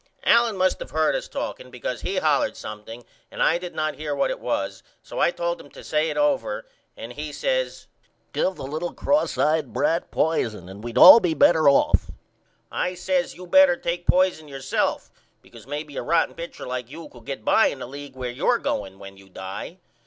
[0.23, 4.15] Allen must of heard us talking because he hollered something and I did not hear
[4.15, 6.65] what it was so I told him to say it over
[6.97, 7.85] and he says
[8.33, 12.09] Give the little X eyed brat poison and we would all be better off.
[12.71, 15.11] I says You better take poison yourself
[15.43, 18.57] because maybe a rotten pitcher like you could get by in the league where you're
[18.57, 19.77] going when you die.